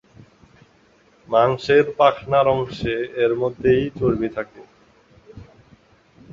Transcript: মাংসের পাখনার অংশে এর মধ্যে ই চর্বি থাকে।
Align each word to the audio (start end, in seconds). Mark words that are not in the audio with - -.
মাংসের 1.29 1.85
পাখনার 1.99 2.45
অংশে 2.55 2.93
এর 3.23 3.31
মধ্যে 3.41 3.69
ই 3.77 3.87
চর্বি 3.99 4.29
থাকে। 4.35 4.61